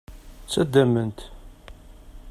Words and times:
Ttaddamen-t. 0.43 1.19